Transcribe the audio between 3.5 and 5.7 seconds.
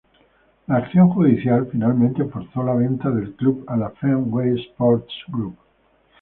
a la Fenway Sports Group.